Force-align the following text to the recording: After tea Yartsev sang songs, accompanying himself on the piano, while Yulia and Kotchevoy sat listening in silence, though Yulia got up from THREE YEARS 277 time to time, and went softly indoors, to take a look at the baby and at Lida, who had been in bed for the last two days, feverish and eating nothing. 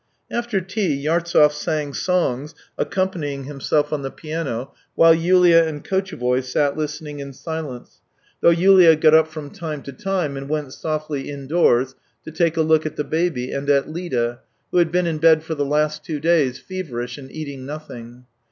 After 0.31 0.61
tea 0.61 0.95
Yartsev 0.97 1.51
sang 1.51 1.93
songs, 1.93 2.55
accompanying 2.75 3.43
himself 3.43 3.93
on 3.93 4.01
the 4.01 4.09
piano, 4.09 4.73
while 4.95 5.13
Yulia 5.13 5.63
and 5.67 5.83
Kotchevoy 5.85 6.43
sat 6.43 6.75
listening 6.75 7.19
in 7.19 7.33
silence, 7.33 8.01
though 8.41 8.49
Yulia 8.49 8.95
got 8.95 9.13
up 9.13 9.27
from 9.27 9.51
THREE 9.51 9.69
YEARS 9.69 9.85
277 9.91 9.93
time 9.93 9.97
to 9.97 10.03
time, 10.31 10.37
and 10.37 10.49
went 10.49 10.73
softly 10.73 11.29
indoors, 11.29 11.93
to 12.23 12.31
take 12.31 12.57
a 12.57 12.61
look 12.63 12.87
at 12.87 12.95
the 12.95 13.03
baby 13.03 13.51
and 13.51 13.69
at 13.69 13.91
Lida, 13.91 14.39
who 14.71 14.79
had 14.79 14.91
been 14.91 15.05
in 15.05 15.19
bed 15.19 15.43
for 15.43 15.53
the 15.53 15.63
last 15.65 16.03
two 16.03 16.19
days, 16.19 16.57
feverish 16.57 17.19
and 17.19 17.31
eating 17.31 17.67
nothing. 17.67 18.25